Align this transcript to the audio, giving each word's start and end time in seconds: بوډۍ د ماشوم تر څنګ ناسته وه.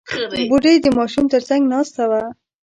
بوډۍ 0.49 0.75
د 0.81 0.87
ماشوم 0.97 1.25
تر 1.33 1.41
څنګ 1.49 1.61
ناسته 1.73 2.03
وه. 2.09 2.23